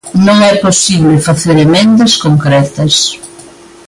Non 0.27 0.37
é 0.51 0.53
posible 0.65 1.23
facer 1.27 1.55
emendas 1.67 2.13
concretas. 2.25 2.93